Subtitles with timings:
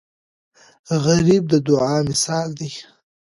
[1.03, 2.71] غریب د دعاو مثال دی